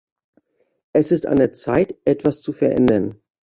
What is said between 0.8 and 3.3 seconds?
Es ist an der Zeit, etwas zu verändern.